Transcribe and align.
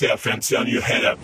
Yourself 0.00 0.24
and 0.24 0.42
your 0.66 0.80
head 0.80 1.04
up. 1.04 1.19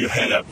Your 0.00 0.08
head 0.08 0.32
up. 0.32 0.46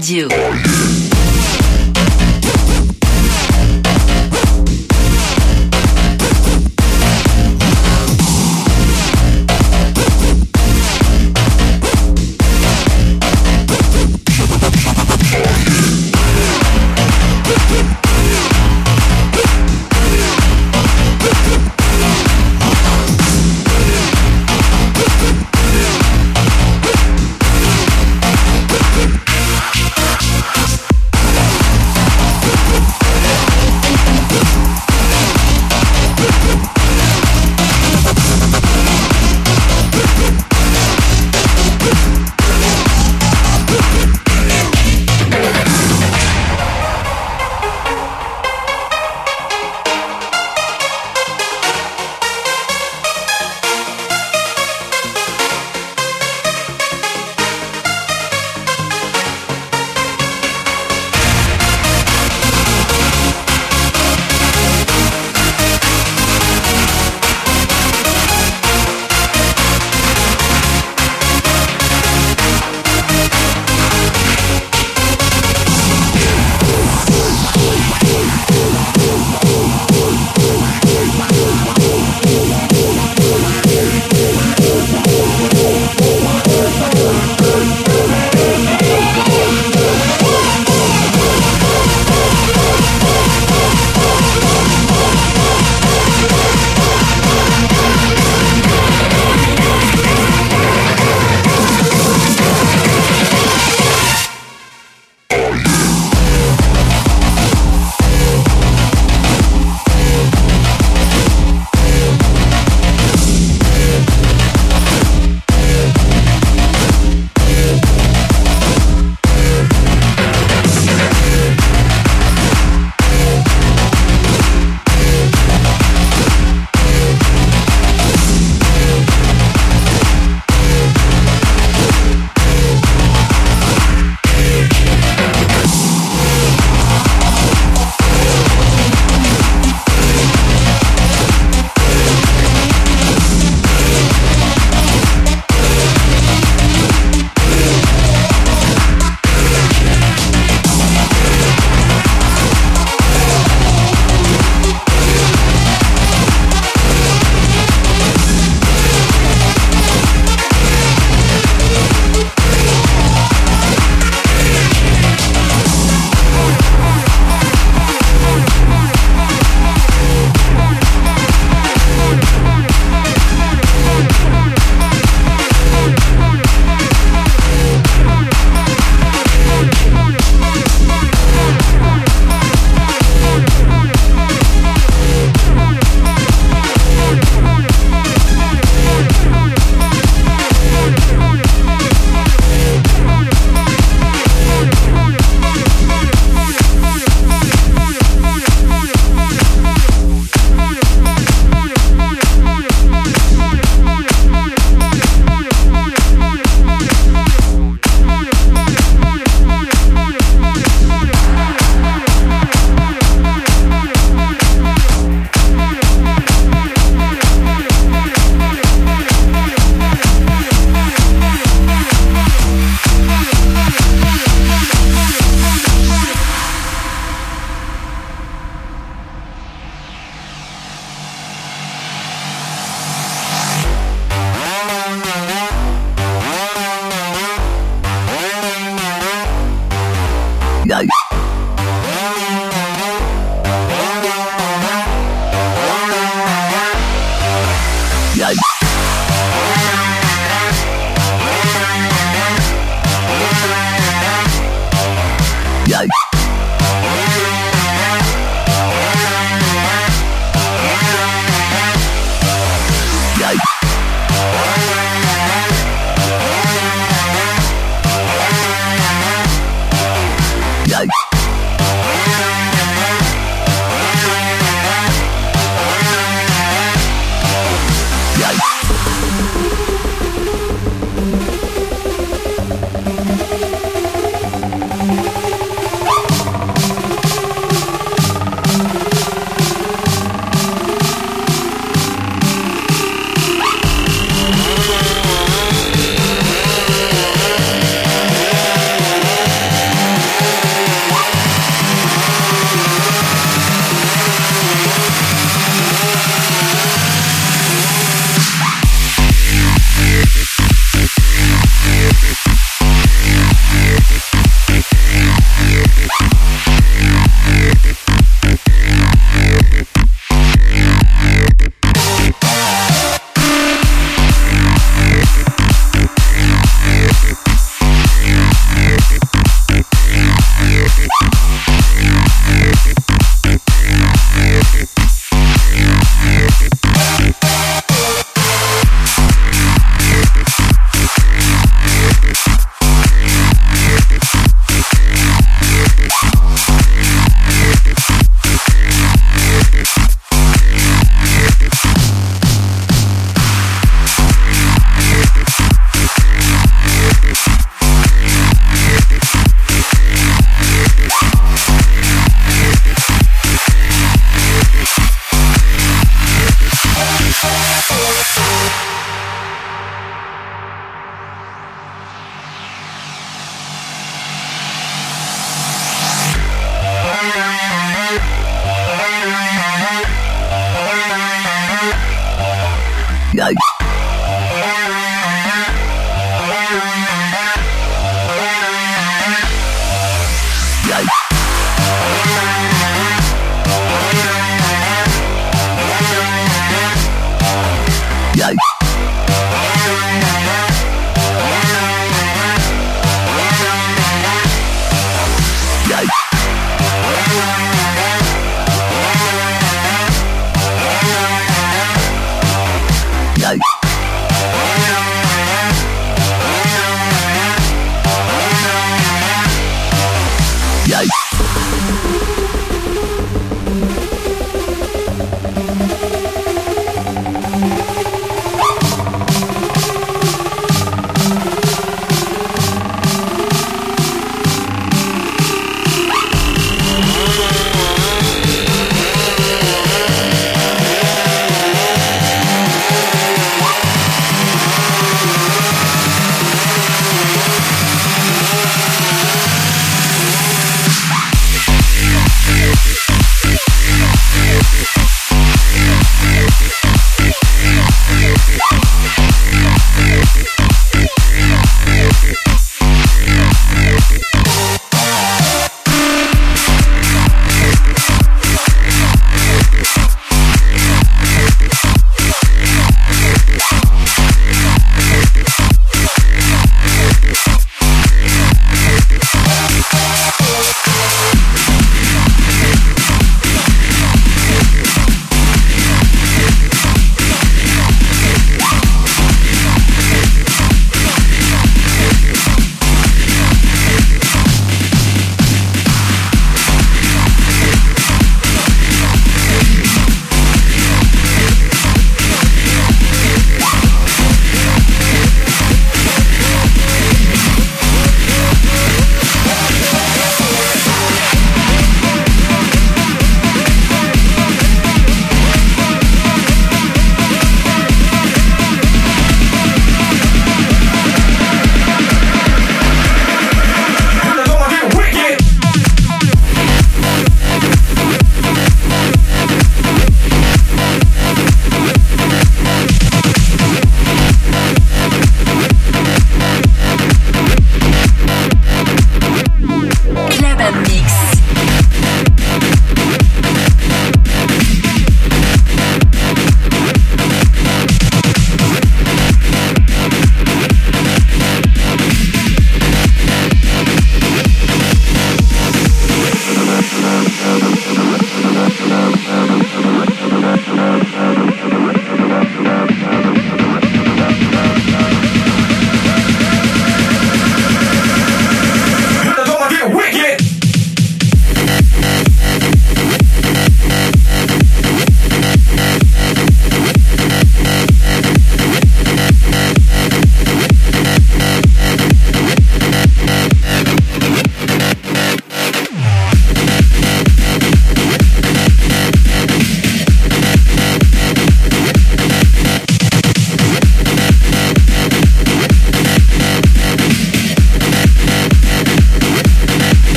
Radio. 0.00 0.39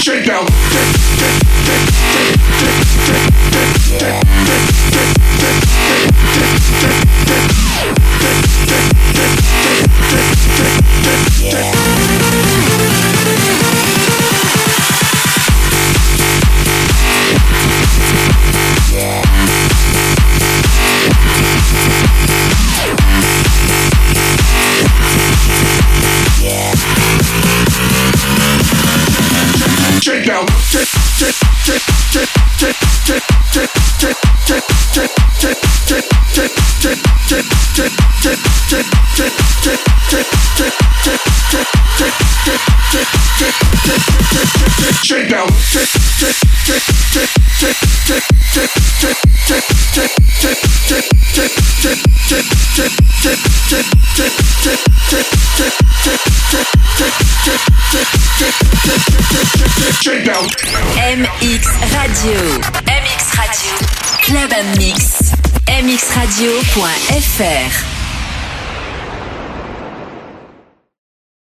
Shakedown. 0.00 0.44